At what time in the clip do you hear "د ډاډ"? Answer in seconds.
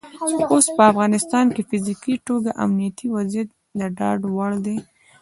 3.79-4.19